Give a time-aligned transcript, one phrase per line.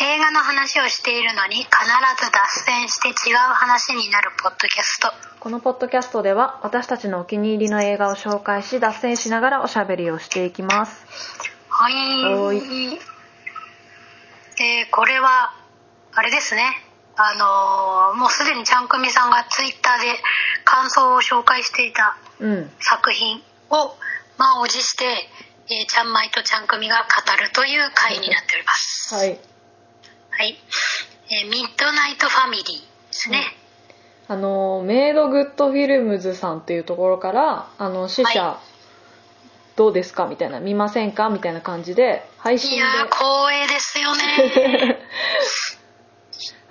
[0.00, 1.66] 映画の話をしているのに必
[2.24, 5.08] ず脱線して違う話になるポッドキャスト。
[5.40, 11.04] このポッドキャストでは私たちのお気に入りの映画を紹介し脱線しながらおしゃべりをしていきます。
[11.68, 11.94] はい。
[12.22, 12.58] はい。
[14.60, 15.52] えーこれは
[16.14, 16.62] あれですね。
[17.16, 20.16] あのーもうすでにちゃんくみさんがツイッターで
[20.64, 22.70] 感想を紹介していたうん。
[22.80, 23.96] 作品を
[24.38, 29.14] 満を持して、えーちゃんまいとちゃんくみが語るという回になっております。
[29.16, 29.40] はい
[30.38, 30.56] はい、
[31.32, 32.72] えーミッドナイトファミリーで
[33.10, 33.42] すね、
[34.28, 38.60] あのメイドグッドフィルムズさんっていうところからあの死者、は
[39.74, 40.26] どうですか？
[40.26, 41.28] みたいな見ませんか？
[41.28, 42.76] みたいな感じで配信で。
[42.76, 45.00] いやー光栄ですよね。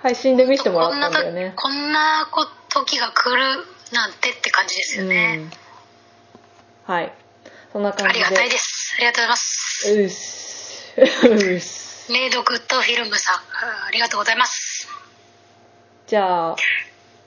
[0.00, 1.52] 配信で見せてもらったんだよね。
[1.54, 5.40] こんなこ時が来るなんてって感じですよね、
[6.86, 6.92] うん。
[6.94, 7.12] はい。
[7.72, 8.24] そんな感じで。
[8.24, 8.94] ありがたいです。
[8.96, 9.92] ありがとうございます。
[9.92, 10.94] うっす。
[11.28, 13.36] うっすメイドグッドフィルムさん。
[13.36, 14.88] あありがとうございます。
[16.06, 16.56] じゃあ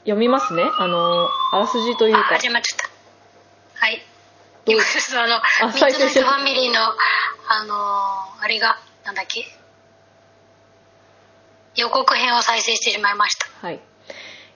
[0.04, 0.64] 読みますね。
[0.64, 3.86] あのあらすじというあか始まっちゃった。
[3.86, 4.02] はい。
[4.66, 4.76] どう？
[4.76, 9.46] 今ですあのミッドファミリーのあのーあれがなんだっけ？
[11.76, 13.48] 予告編を再生してしまいました。
[13.62, 13.80] はい。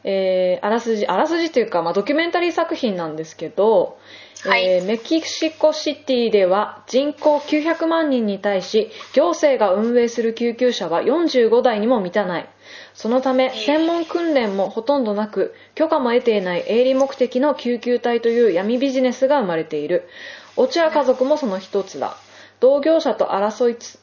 [0.04, 4.00] えーあらすじ、あらすじというか、まあ、ドキュメンタリー作品なんですけど、
[4.46, 12.50] はいえーメキシコシティでは人口900万人に対し、行政が運営する救急車は45台にも満たない。
[12.94, 20.08] そのため、専門訓練もほとんどなく、許可も得ていない営利目的の救急隊という闇ビジネスが生まれている。
[20.56, 22.16] 落ち家族もその一つだ。
[22.60, 23.98] 同業者と争いつ、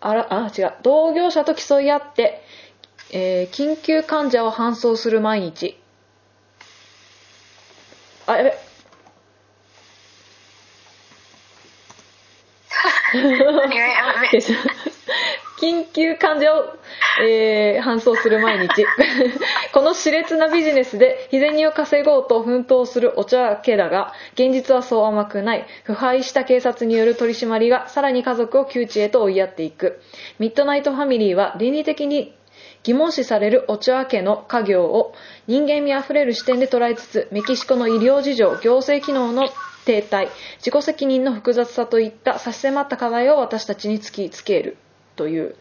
[0.00, 0.72] あら、あ、違う。
[0.82, 2.42] 同業者と競い合って、
[3.12, 5.80] えー緊急患者を搬送する毎日。
[8.26, 8.66] あ、やべ。
[12.70, 12.95] 何がやべ
[15.58, 16.76] 緊急患者を、
[17.22, 18.84] えー搬送する毎日。
[19.72, 25.66] この熾烈なビジネスで日銭を稼ごうと奮闘するお茶家だが現実はそう甘くない。
[25.84, 30.00] 腐敗した警察による取り締まりがさらに家族を窮地へと追いやっていく。
[30.38, 32.34] ミッドナイトファミリーは倫理的に
[32.82, 35.14] 疑問視されるお茶家の家業を
[35.46, 39.48] 人間味あふれる視点で捉えつつメキシコの医療事情行政機能の
[39.86, 44.76] 停滞自己責任の複雑さといった差し迫った課題を私たちに突きつける
[45.14, 45.54] という。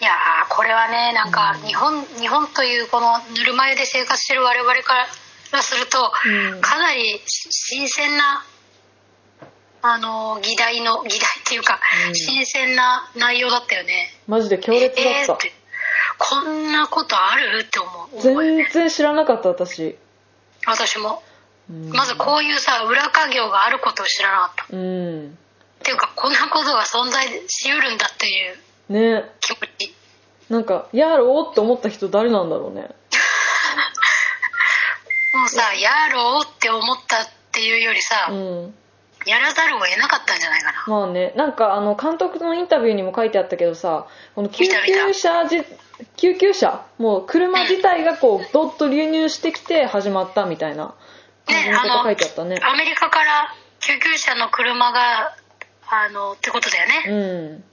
[0.00, 5.06] いやーこれはねなんか日本日本というこのぬるま湯で生活してる我々か
[5.52, 6.60] らすると、うん。
[6.60, 8.44] かなり新鮮な
[9.82, 11.78] あの議題の議題っていうか、
[12.08, 12.14] うん。
[12.16, 14.08] 新鮮な内容だったよね。
[14.26, 15.00] マジで強烈だった。
[15.02, 15.52] えーって
[16.18, 17.64] こんなことある？
[17.64, 18.20] って思う。
[18.20, 19.96] 全ね然知らなかった私。
[20.66, 21.22] 私も。
[21.26, 21.31] うん
[21.92, 24.76] まずこういうさ裏稼業があることを知らなかった。
[24.76, 25.38] うん。
[25.80, 28.56] っていうかこんなことが存在しうるんだっていう。
[28.92, 29.30] ね。
[29.40, 29.94] 気持ち。
[30.50, 32.82] なんかやろうって思った人誰なんだろうね。
[35.34, 38.74] もうさやろうって思ったっていうよりさ、うん。
[39.24, 40.84] やらざるを得なかったんじゃないかな。
[40.86, 41.32] まあね。
[41.36, 45.64] なんかあの監督のインタビューにも書いてあったけどさこの救急車じ
[46.16, 46.84] 救急車？
[46.98, 50.94] もう車自体がこうどっと流入してきて始まったみたいな
[51.46, 52.60] 感じのこと書いてあったね。
[52.62, 55.36] アメリカから救急車の車が
[55.88, 57.14] あのってことだよね、う
[57.58, 57.64] ん。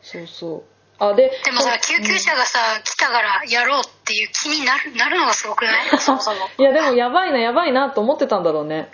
[0.00, 0.62] そうそう。
[0.98, 5.88] あででもさそ救急車がさ、来たからやろうっていう気になるなるのがすごくない？
[5.98, 8.90] そもそもいやでもやばいなやばいなと思ってたんだろうね。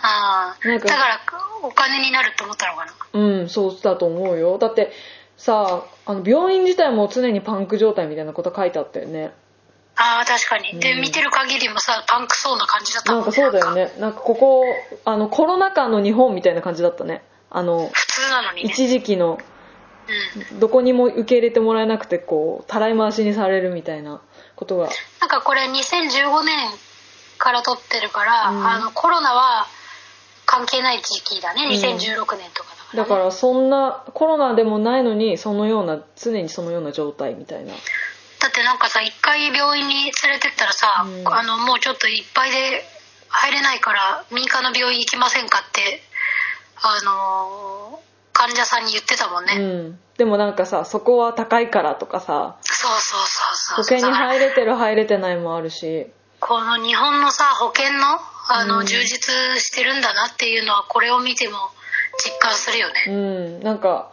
[0.00, 1.20] ああだから
[1.62, 2.92] お金になると思ったのかな。
[3.12, 4.58] うんそうだと思うよ。
[4.58, 4.92] だって
[5.36, 9.32] さあの病院自体も常にパンク状態みたいなこと書いてあったよね
[10.00, 11.00] ああ確かに、でうん。
[11.00, 13.92] 見てる限りもさパンクそうな感じだったもんなんかそうだよね。
[13.98, 14.20] なんか。
[14.20, 14.64] ここ
[15.04, 17.22] あのコロナ禍の日本みたいな感じだったね。
[17.50, 18.70] あの普通なのにね。
[18.70, 19.38] 一時期の
[20.50, 20.60] うん。
[20.60, 24.22] どこにも受け入れてもらえなくてこうたらい回しにされるみたいな
[24.54, 24.88] ことが。
[25.20, 26.70] なんかこれ2015年
[27.38, 28.66] から撮ってるから、うん。
[28.66, 29.66] あのコロナは
[30.46, 31.66] 関係ない時期だね。
[31.66, 31.70] ん。
[31.72, 32.96] 2016年とかだから、ね。
[32.96, 37.72] だからそんなコロナでもないのにそのような常にそのような状態みたいな
[38.40, 41.28] だってなんかさ一回病院に連れてったらさ、うん。
[41.28, 42.84] あのもうちょっといっぱいで
[43.28, 46.02] 入れないから民間の病院行きませんかって
[46.82, 49.98] あのー患者さんに言ってたもんね、うん。
[50.16, 54.12] でもなんかさそこは高いからとかさそうそうそう保険にそう。
[54.12, 56.06] だから入れてる入れてないもあるし。
[56.38, 58.86] この日本のさ保険のあの、うん。
[58.86, 61.56] 充実してるんだなっていうのはこれを見ても
[62.24, 63.60] 実感するよね、うん。
[63.60, 64.12] なんか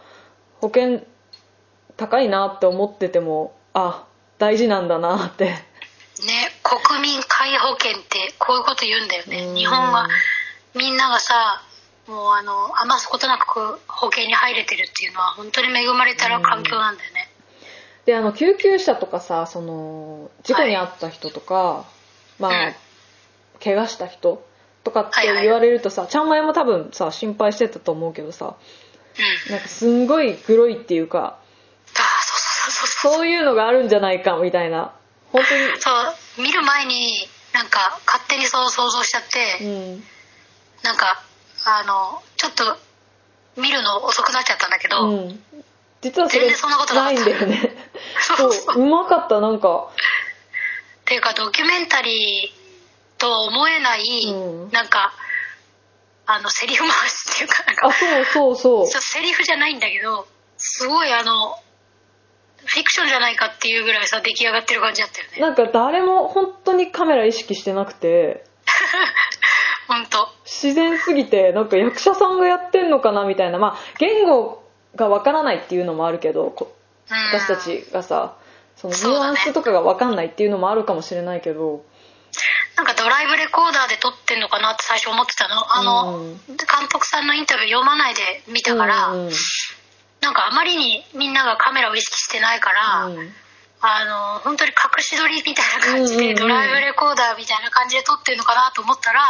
[0.60, 1.06] 保険
[1.96, 4.08] 高いなって思っててもあ
[4.38, 5.46] 大事なんだなって。
[5.46, 9.56] ね国民皆保険ってこういうこと言うんだよね、うん。
[9.56, 10.08] 日本は
[10.74, 11.62] みんながさ
[12.08, 17.28] もうあの余すことなく保険に入れてるっていうのは本当に恵まれたら環境なんだよね、
[18.06, 21.86] であの救急車とかさその事故に遭った人とか、
[22.40, 22.74] まあ、うん。
[23.64, 24.46] 怪我した人
[24.84, 25.44] とかってはいはい。
[25.44, 28.56] 言われるとさ、ちゃんまいも多分さ心配してたと思うけどさ
[29.48, 29.52] うん。
[29.52, 31.40] なんかすんごいグロいっていうか
[33.12, 34.94] そういうのがあるんじゃないかみたいな。
[35.32, 35.44] 本
[35.80, 35.92] そ
[36.40, 40.04] う見る前になんか勝手にそう想像しちゃって、当にうん
[40.84, 41.24] なんか
[41.66, 42.78] あのちょっと
[43.58, 45.40] 見るの遅くなっちゃったんだけど、うん。
[46.02, 47.76] 実はそれ全然そんなこいんだよね。
[48.22, 48.54] そう。
[48.54, 48.82] そう。
[48.82, 49.88] うまかったなんか。
[49.88, 54.72] っていうかドキュメンタリーとは思えない、うん。
[54.72, 55.14] なんか
[56.28, 57.94] あのセリフ回しっていうかなんかあ
[58.34, 58.88] そうそう。
[58.88, 60.28] そうセリフじゃないんだけど
[60.58, 61.58] すごいあの
[62.66, 65.40] フィクションじゃないかっていうぐらいさ出来上がってる感じだったよね。
[65.40, 68.46] なんか誰も本当にカメラ意識してなくて。
[69.88, 70.30] 本当。
[70.46, 73.60] 自然すぎてなんか役者さんがやってんのかなみたいな。
[73.60, 74.64] まあ言語
[74.96, 76.56] がわからないっていうのもあるけど
[77.32, 78.36] 私たちがさ
[78.76, 81.84] そのニュアンスとかがわかんないっていうのもあるかもしれないけど。
[82.76, 85.78] なんかドライブレコーダーで撮ってんのかなって最初思ってたの。
[85.78, 86.38] あの、うん。
[86.48, 86.58] 監
[86.92, 89.32] 督さんのインタビュー読まないで見たから、うんうん
[90.26, 93.32] なんかあまりにみんながカメラを意識してないから、うん。
[93.82, 96.24] あの本当に隠し撮りみたいな感じで、うん。
[96.24, 99.22] うんうんドライブレコーダーみたいな感じで撮ってるのかなと思ったら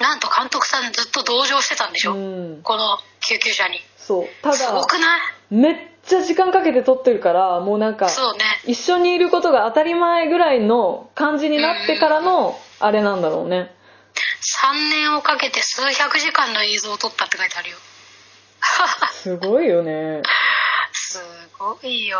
[0.00, 2.62] なんと監督さんずっと同乗してたんでしょ、うん。
[2.62, 3.80] この救急車に。
[3.96, 4.28] そう。
[4.42, 5.54] たすごだくない？
[5.54, 8.44] めっちゃ時間かけて撮ってるからもうなんかそうね。
[8.66, 13.74] 一緒にいることが当たり前ぐらいの感じになってからのあれなんだろうね。
[14.62, 17.76] 3年をかけて数百時間の映像を撮ったって書いてあるよ
[19.12, 20.22] すごいよね。
[20.92, 21.20] す
[21.58, 22.18] ごいよ。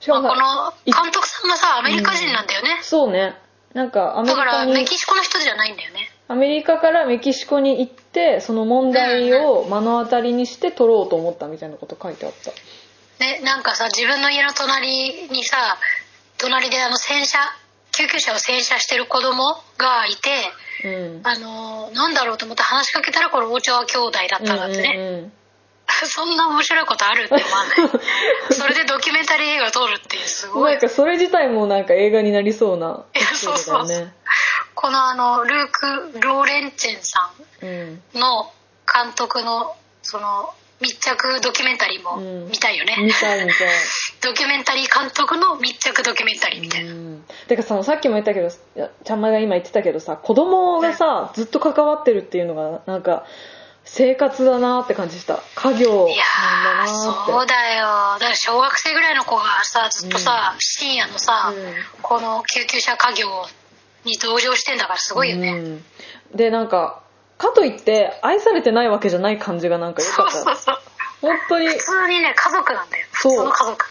[0.00, 3.36] しかもまあ、この監督さんがさアメリカ人なんだよね、そうね。
[3.74, 6.10] なんかアメだかリカにらメキシコの人じゃないんだよね。
[6.28, 12.52] アメリカからメキシコに行ってその問題を目の当たりにして撮ろうと思ったみたいなこと書いてあった。
[13.24, 15.78] ねなんかさ自分の家の隣にさ
[16.38, 17.38] 隣であの洗車
[17.98, 19.44] 救急車を洗車してる子供
[19.76, 20.30] がいて
[20.84, 21.20] うん。
[21.24, 25.32] あのなんだろうと思って話しかけたらこれ大川兄弟だったんだってね、うんうんうん
[26.04, 27.78] そんな面白いことあるって思わない。
[28.54, 34.12] それでドキュメンタリー映画撮るっていうすごないんかそれ自体もなんか映画になりそうないやそうそうだよね
[34.74, 37.30] このあのルーク・ローレンチェンさ
[37.62, 38.52] うんんの
[38.92, 42.48] 監督のその密着ドキュメンタリーもうん。
[42.48, 43.68] 見たいよね、見たい見たい
[44.20, 47.24] ドキュメンタリー監督の密着ドキュメンタリーみたいな、うん。
[47.46, 53.26] てかささっきも言ったけどちゃんまいが今言ってたけどさ子供がさずっと関わってるっていうのがなんか
[53.84, 55.40] 生活だなって感じした。
[55.54, 57.32] 家業いやなんだーなって。
[57.32, 57.86] そうだよ。
[58.14, 61.74] だから小学生ぐらいの子がさずっとさ、深夜のさ、うん。
[62.02, 63.26] この救急車家業
[64.04, 65.84] に同乗してんだからすごいよね、うん、
[66.36, 67.02] でなんか
[67.36, 70.32] かといって愛されてないわけじゃない感じがなんか良かった。
[70.32, 70.76] そうそうそう。
[71.20, 71.68] 本当に。
[71.68, 73.06] 普通にね家族なんだよ。
[73.12, 73.32] 普そう。
[73.32, 73.86] 通の家族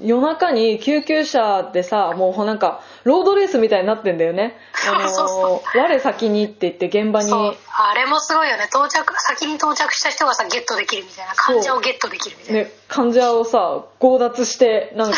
[0.00, 4.56] 夜中に救急車でさもうなんかロードレースみたいになってんだよね。
[4.88, 5.26] あのそう。
[5.72, 7.32] そ我先にって言って現場に。
[7.32, 8.64] あれもすごいよね。
[8.64, 11.34] 到着先に到着した人がさゲットできるみたいな。
[11.34, 15.16] 患者をゲットできるみたいな、ね、患者をさ強奪してなんか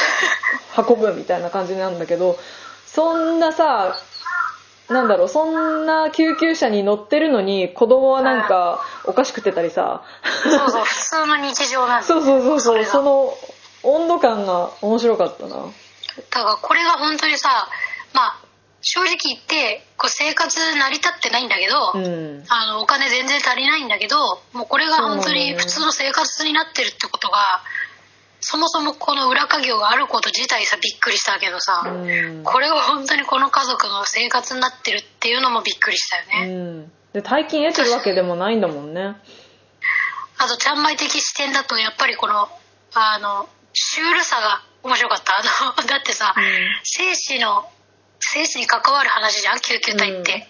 [0.89, 2.39] 運ぶみたいな感じなんだけど
[2.87, 3.97] そんなさ
[4.89, 10.03] なんだろうそんな救急車に乗ってるのに子供はなんかおかしくてたりさ。
[10.43, 12.85] そうそう普通の日常なんだ そうそうそうそう。
[12.85, 13.35] その
[13.85, 15.57] 温度感が面白かったな。
[15.57, 15.63] だ
[16.31, 17.69] からこれが本当にさ
[18.13, 18.41] まあ
[18.81, 22.45] 正直言ってこう生活成り立ってないんだけど、うん。
[22.49, 24.17] あのお金全然足りないんだけど
[24.53, 27.63] もうこれが本当に普通の生活になってるってことが
[28.41, 32.43] そもそもこの裏稼業があること自体さびっくりしたけどさ、うん。
[32.45, 36.93] これが本当にこの家族の生活になってるっていうのもびっくりしたようね、ん。
[37.15, 39.17] で大金得てるわけでもないんだもんね。
[40.37, 42.49] あとちゃんまい的視点だとやっぱりこの
[42.93, 45.39] あのシュールさが面白かった。
[45.39, 45.43] あ
[45.83, 46.81] の だってさ、うん。
[46.85, 47.71] 生死の
[48.21, 49.61] 生死に関わる話じゃん？
[49.61, 50.49] 救急隊って、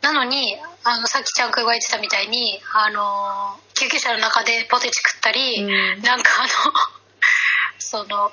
[0.00, 6.02] なのにあのさっきちゃんくんが言ってたみたいにあの救急車の中でポテチ食ったり、うん。
[6.02, 6.72] なんかあの
[7.78, 8.32] その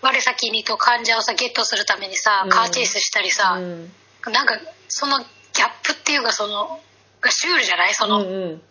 [0.00, 2.50] 我先にと患者をさゲットするためにさうん。
[2.50, 3.92] カーチェイスしたりさ、うん。
[4.26, 6.80] なんかそのギャップっていうかその
[7.20, 7.94] がシュールじゃない？
[7.94, 8.62] その、うんうん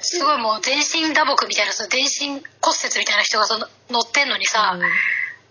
[0.00, 4.78] すごいもう全身打撲みたいなその全身骨折みたいな人がその乗ってんのにさ、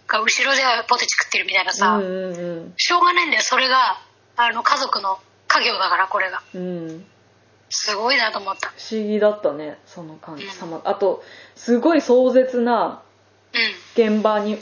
[0.08, 2.74] が後ろではポテチ食ってるみたいなさ、うんうんうん。
[2.78, 4.02] しょうがないんだよそれが
[4.36, 6.42] あの家族の家業だからこれが。
[6.54, 7.06] うん。
[7.70, 8.70] すごいなと思った。
[8.70, 10.50] 不思議だったねその感じ。
[10.50, 11.24] さまあと
[11.56, 13.02] すごい壮絶な
[13.54, 14.16] うん。
[14.16, 14.58] 現場に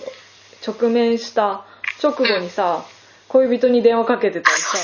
[0.65, 1.65] 直面した
[2.03, 2.85] 直後にさ
[3.29, 4.77] 恋人に電話かけてたりさ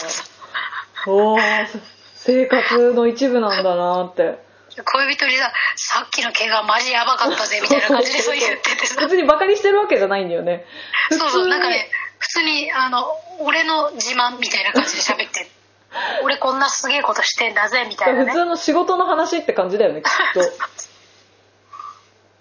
[1.07, 1.79] おーす
[2.15, 4.37] 生活の一部なんだなって
[4.81, 8.99] 恋人にさ「さっきの怪我マジやばかったぜ」みたいな感じでそう言っててさ。
[9.05, 10.65] 別にバカにしてるわけじゃないんだよね。
[11.11, 11.89] そうそうなんかね
[12.19, 13.05] 普通にあの
[13.39, 15.47] 俺の自慢みたいな感じで喋ってる
[16.23, 20.41] 俺こんなすげえことしてんだぜみたいな普ね通の仕事の話って感じだよねきっと。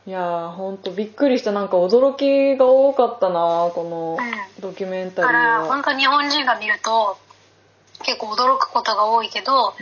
[0.05, 1.53] いやーほんとびっくりした。
[1.53, 4.63] なんか驚きが多かったなこのうん。
[4.63, 7.19] ドキュメンタだリーは、から本当日本人が見ると
[8.03, 9.73] 結構驚くことが多いけど、うん。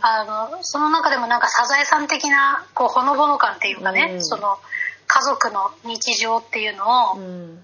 [0.00, 4.24] あのその中でもなんかサザエさん的なこうほのぼの感っていうかね、うん。
[4.24, 4.58] その
[5.06, 7.58] 家族の日常っていうのを、うん。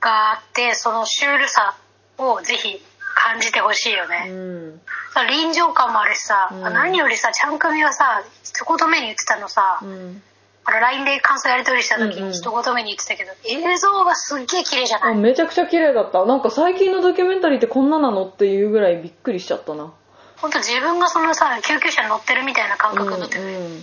[0.00, 1.76] があってそのシュールさ
[2.18, 2.82] をぜひ
[3.16, 4.80] 感じてほしいようね、ん
[5.28, 6.60] 臨場感もあるしさ、うん。
[6.62, 10.22] 何よりさちゃんくみはさ一言目に言ってたのさ、うん
[10.66, 12.30] あの LINE で感想やり取りした時うんうん。
[12.30, 15.12] に一言目に言ってたけど、映像がすっげえ綺麗じゃない？
[15.12, 16.24] あめちゃくちゃ綺麗だった。
[16.24, 19.92] なんか最近のドキュメンタリーってこんななのっていうぐらいびっくりしちゃったな。
[20.38, 23.76] 本当自分がそのさ救急車に乗ってるみたいな感覚だったよね、うんうん、い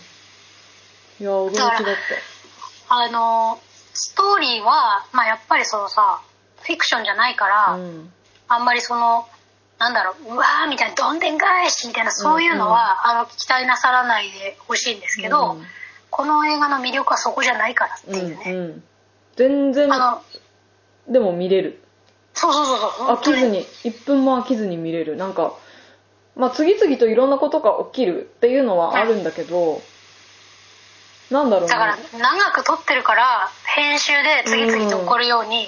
[1.19, 1.77] や驚きだっ
[2.87, 2.95] た。
[2.95, 3.59] あの
[3.93, 6.21] ストーリーは、まあ、やっぱりそのさ
[6.61, 8.11] フィクションじゃないから、うん。
[8.47, 9.27] あんまりその
[9.79, 15.63] なんだろううわーみたいなどんでん返しみたいなそういうのは、あの期待なさらないでほしいんですけど、うん
[16.11, 18.83] この映画の魅力はそこじゃないからっていうね、うんうん、
[19.35, 19.91] 全然。
[19.91, 20.21] あ
[21.07, 21.81] のでも見れる。
[22.33, 23.07] そうそうそうそう。
[23.15, 23.65] 飽きずに。
[23.83, 25.15] 1分も飽きずに見れる。
[25.15, 25.53] なんか
[26.35, 29.81] まあ次々といろんなことが起きるっていうのはあるんだけど、
[31.29, 35.67] なんだろうだからね長く撮ってるから編集で次々と起こるように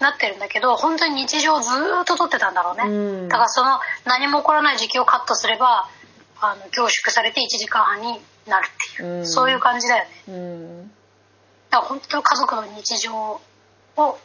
[0.00, 3.28] なってるんだけど、本当に日常をずーっと撮ってたんだろうね、うん。
[3.28, 5.88] だからその何も起こらない時期をカットすれば
[6.40, 9.26] あの凝縮されて1時間半になるっていう、うん。
[9.26, 10.10] そういう感じだよね。
[10.28, 10.90] うん。
[11.70, 13.40] だから本当に家族の日常
[13.96, 14.18] を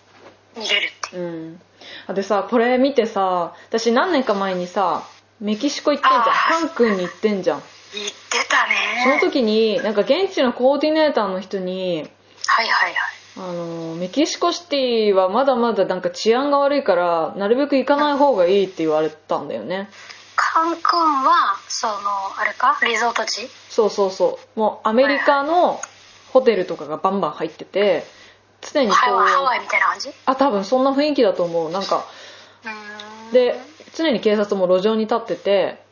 [0.58, 1.24] 見れるっていう。
[1.24, 1.62] うん。
[2.08, 5.08] あでさこれ見てさ私何年か前にさ
[5.40, 6.24] メキシコ行ってんじゃん。
[6.26, 7.64] カンクンに行ってんじゃん。
[7.94, 8.14] 言って
[8.50, 8.66] た
[9.04, 12.10] そのね時になんか現地のコーディネーターの人に
[12.48, 12.96] はいはいはい。
[13.38, 19.90] あのメキシコシティはまだまだなんか治安が悪いからなるべく行かない方がいいって言われたんだよね
[20.56, 21.94] カンクンはその
[22.40, 22.80] あれか？
[22.86, 23.50] リゾート地？
[23.70, 24.60] そうそうそう。
[24.60, 25.82] もうアメリカの
[26.32, 28.06] ホテルとかがバンバン入ってて
[28.62, 30.08] 常にこハワイハワうイみたいな感じ？
[30.08, 31.72] うあ多分そんな雰囲気だと思う。
[31.72, 32.06] なんか
[33.34, 33.60] で
[33.96, 35.84] 常に警察も路上に立ってて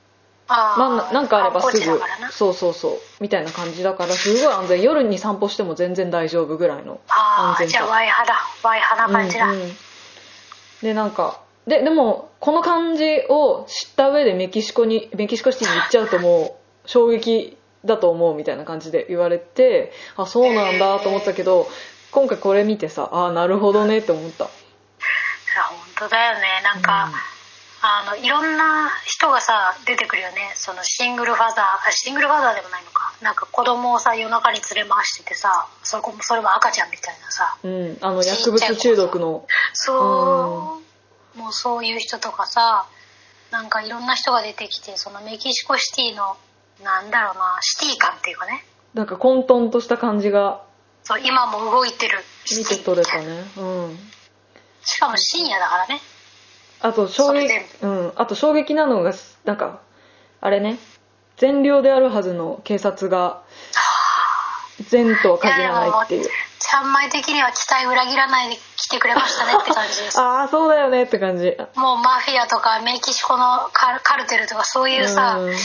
[0.48, 2.00] まあ、なんかあれば観すぐ。
[2.32, 3.00] そうそうそう。
[3.20, 8.40] みたいな感じだからすごい安全夜に散歩しても全然大丈夫ぐらいの安全さああじゃあワイハだ。
[8.64, 9.72] ワイハな感じだ、うんうん。
[10.82, 21.68] でなんかででもこの感じを知った上でメキシコにメキシコシティに行っちゃうともう衝撃だと思うみたいな感じで言われてあそうなんだと思ったけど
[22.12, 24.46] 今回これ見てさあなるほどねって思った。
[24.46, 24.48] い
[25.56, 26.42] や本当だよね。
[26.64, 27.12] なんか、
[27.82, 30.52] あのいろんな人がさ出てくるよね。
[30.56, 33.14] そのシングルファザーあシングルファザーでもないのか。
[33.22, 37.58] なんか子供をさ夜中に連れ回しててさそこそれも赤ちゃんみたいなさ。
[37.64, 37.98] うん。
[38.02, 39.46] あの薬物中毒の。
[39.74, 40.84] そう、
[41.36, 42.86] もうそういう人とかさ
[43.52, 46.38] なんかいろんな人が出てきてそのメキシコシティの
[46.84, 48.66] なんだろうなシティ感っていうかね。
[48.94, 50.64] なんか混沌とした感じが
[51.04, 52.20] そう今も動いてる
[52.58, 53.44] 見て取れたね。
[53.58, 53.62] う
[53.92, 53.98] ん。
[54.84, 56.02] しかも深夜だからね。
[56.82, 57.50] あと衝撃
[57.82, 58.14] うん。
[58.16, 59.14] あと衝撃なのが
[59.46, 59.82] なんか
[60.42, 60.78] あれね。
[61.38, 63.44] 善良であるはずの警察が
[64.90, 66.30] 善とは限らないっていう。
[66.60, 68.58] ちゃんまい的には期待裏切らない
[68.94, 70.18] てくれましたねって感じです。
[70.22, 71.56] ああそうだよねって感じ。
[71.76, 75.56] もうマフィアとかメキシコのカルテルとかそういうさ、うん。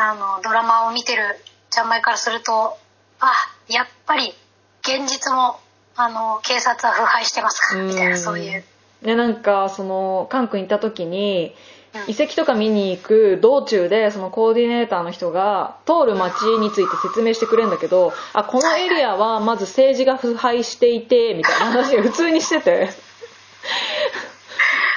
[0.00, 2.76] あのドラマを見てるちゃんまいからすると
[3.20, 3.32] あ
[3.68, 4.34] やっぱり
[4.82, 5.58] 現実も
[5.96, 7.76] あの警察は腐敗してますか？
[7.76, 8.64] みたいなそういう。
[9.02, 11.54] でなんかそのカンクン行った時にうん
[12.08, 22.90] 遺跡とか見に行く道中でそのコーディネーターの人が通る街について説明してくれるんだけどあこのエリアはまず政治が腐敗していてみたいな話が普通にしてて。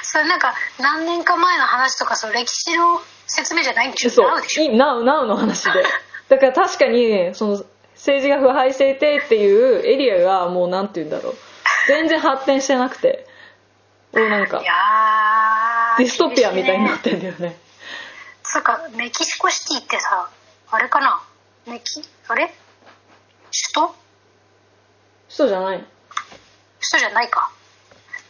[0.02, 4.10] それなんか何年か前の話とかそう歴史の説明じゃないんでしょ？
[4.10, 4.76] そう。
[4.76, 5.84] なうなうの話で。
[6.30, 7.62] だから確かにその
[7.94, 11.34] 政治が腐敗していてっていうエリアがもうなんて言うんだろう。
[11.88, 13.26] 全然発展してなくて。
[14.14, 14.60] もうなんか。
[14.60, 14.76] いやー
[15.98, 17.56] ディストピアみたいになってんだよね。
[18.42, 20.30] つうかメキシコシティってさ
[20.70, 21.20] あれかな？
[21.66, 22.46] メキあれ？
[22.46, 23.94] 首都？
[25.28, 25.78] 首都じゃない。
[25.78, 25.86] 首
[26.92, 27.50] 都じゃないか。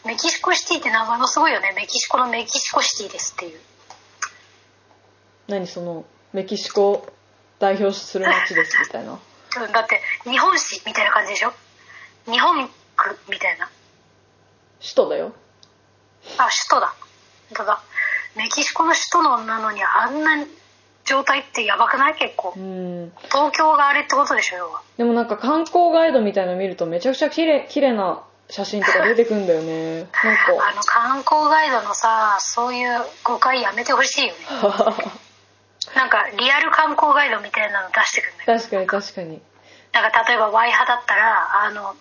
[0.05, 1.73] メキシコシティって名前もすごいよね。
[1.77, 3.61] メキシコのメキシコシティですっていう。
[5.49, 7.13] 何そのメキシコを
[7.59, 9.13] 代表する街ですみたいな。
[9.13, 11.53] うんだって日本史みたいな感じでしょ？
[12.31, 13.69] 日本区みたいな。
[14.81, 15.33] 首都だよ。
[16.39, 16.95] あ首都だ
[17.55, 17.81] 本当だ。
[18.37, 20.47] メキシコの首都のなのにあんなに
[21.05, 22.15] 状態ってやばくない？
[22.15, 22.53] 結構。
[22.57, 23.13] うん。
[23.31, 24.83] 東京があれってことでしょ要は。
[24.97, 30.09] でもなんか観光ガイドみたいの見るとめちゃくちゃ綺麗綺麗な写真とか出てくんだよね。
[30.23, 34.41] なんあの観光ガイドのさそういう誤解やめてほしいよね。
[34.61, 34.95] か
[35.97, 39.41] なんかリアル観光ガイドみたいなの出してくんだよ確かに確かに。
[39.93, 41.97] なんか例えばワイハだったらあの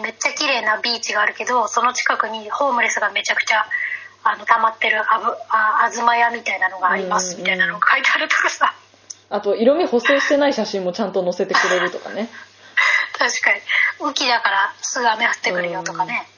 [0.00, 3.66] めっちゃ綺麗なビーチがあるけどその近くにホームレスがめちゃくちゃ
[4.24, 8.74] あの溜まってるあぶあ東屋みたいなのがありますみたいなのが書いてあるとかさ。
[9.30, 12.28] あと色味補正してない写真もちゃんと載せてくれるとかね。
[13.18, 13.60] 確かに。
[14.00, 16.28] 雨季だからすぐ雨降ってくるよとかね。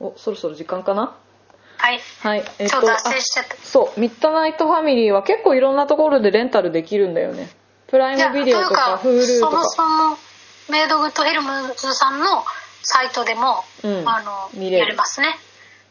[0.00, 1.14] おそろそろ時間かな？
[1.78, 2.00] はい。
[2.22, 2.44] はい。
[2.58, 3.56] えっちょっと脱線しちゃった。
[3.62, 4.00] そう。
[4.00, 7.48] ミッドナイトファミリーは結構いろんなところでレンタルできるんだよね。
[7.86, 10.18] プライムビデオとかう Hulu とそもかそも
[10.68, 12.44] メイドグッドフィルムズさんの
[12.82, 14.08] サイトでも、うん。
[14.08, 14.78] あの見れる。
[14.78, 15.38] やれますね。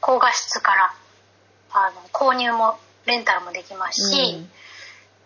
[0.02, 0.94] 高画質から
[1.74, 4.46] あの購入もレンタルもできますし、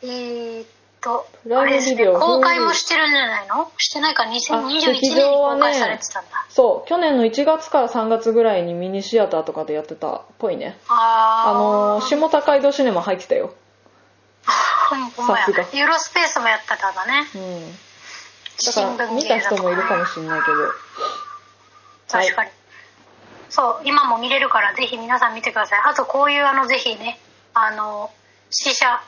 [0.02, 0.68] えーっ
[1.02, 3.72] とあれですねビデオ公開もしてるんじゃないの？
[3.78, 10.78] してないか2021劇年に公開されてたんだ、そう去年の1月から3月ぐらいにミニシアターとかでやってたっぽいね。
[10.88, 13.54] ああの下高井戸シネマ入ってたよ。
[15.16, 15.66] さすが。
[15.74, 17.28] ユーロスペースもやってたんだね。
[17.36, 17.72] うん。
[18.66, 20.58] だから見た人もいるかもしれないけど。
[22.10, 22.52] 確かに、
[23.50, 25.80] そう今も見れるからぜひ皆さん見てください。
[25.86, 27.20] あとこういうあのぜひね
[27.54, 28.12] あの
[28.50, 29.02] 死者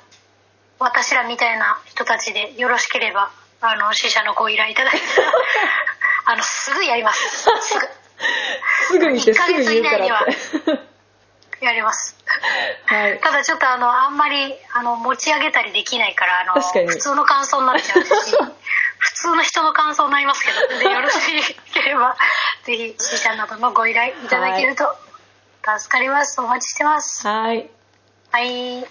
[0.79, 3.31] 私らみたいな人たちでよろしければ
[3.61, 5.31] あの死者のご依頼いただいたら
[6.33, 7.21] あのすぐやります。
[7.61, 7.87] すぐ
[8.87, 10.89] すぐ見て1ヶすぐ月以言うから内って。
[11.61, 12.15] やります。
[12.85, 13.19] はい。
[13.19, 18.37] ただちょっとあのあんまりあの持ち上げたりできないからあの普通の感想になっちゃうし
[19.19, 22.15] 普通の人の感想になりますけど でよろしければ
[22.63, 24.95] ぜひ C 社などのご依頼いただけると
[25.77, 26.39] 助かります。
[26.39, 27.27] お待ちしてます。
[27.27, 27.69] はい。
[28.31, 28.87] はい